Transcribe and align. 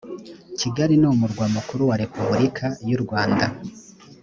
kigali 0.59 0.93
ni 0.97 1.07
umurwa 1.13 1.45
mukuru 1.55 1.81
wa 1.89 1.95
repulika 2.01 2.67
y’u 2.89 2.99
rwanda 3.03 3.45